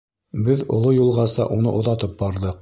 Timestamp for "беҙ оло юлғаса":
0.47-1.47